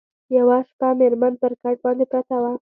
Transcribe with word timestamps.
یوه 0.37 0.57
شپه 0.69 0.89
مېرمن 0.99 1.33
پر 1.41 1.51
کټ 1.61 1.75
باندي 1.83 2.05
پرته 2.11 2.35
وه 2.41 2.51